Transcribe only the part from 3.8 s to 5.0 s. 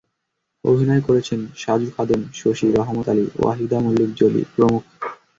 মল্লিক জলি প্রমুখ।